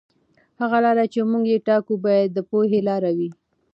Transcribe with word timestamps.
هغه 0.61 0.77
لاره 0.85 1.05
چې 1.13 1.19
موږ 1.31 1.43
یې 1.53 1.59
ټاکو 1.67 1.93
باید 2.05 2.27
د 2.33 2.37
پوهې 2.49 2.79
لاره 2.89 3.11
وي. 3.17 3.29